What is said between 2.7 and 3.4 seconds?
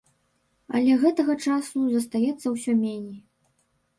меней.